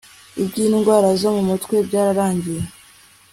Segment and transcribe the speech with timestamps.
[0.43, 2.63] iby indwara zo mu mutwe byararangiye